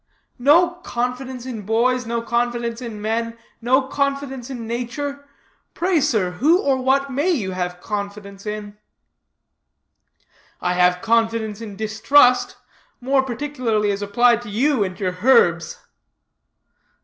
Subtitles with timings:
[0.39, 5.29] No confidence in boys, no confidence in men, no confidence in nature.
[5.75, 8.79] Pray, sir, who or what may you have confidence in?"
[10.59, 12.57] "I have confidence in distrust;
[12.99, 15.77] more particularly as applied to you and your herbs."